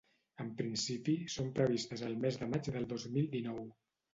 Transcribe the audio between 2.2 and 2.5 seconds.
mes